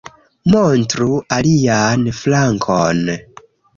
Montru 0.53 1.09
alian 1.37 2.09
flankon 2.21 3.05